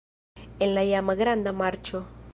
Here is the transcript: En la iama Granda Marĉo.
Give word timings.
En 0.67 0.73
la 0.77 0.83
iama 0.93 1.17
Granda 1.21 1.55
Marĉo. 1.63 2.07